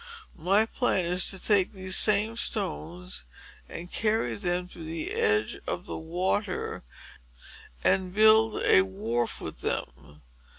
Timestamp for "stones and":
2.35-3.91